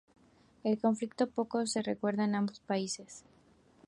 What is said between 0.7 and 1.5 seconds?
conflicto